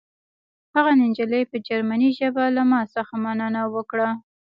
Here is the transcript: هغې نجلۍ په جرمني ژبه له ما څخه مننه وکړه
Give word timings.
هغې 0.75 0.93
نجلۍ 1.03 1.43
په 1.51 1.57
جرمني 1.67 2.09
ژبه 2.17 2.43
له 2.55 2.63
ما 2.71 2.81
څخه 2.93 3.13
مننه 3.25 3.61
وکړه 3.75 4.09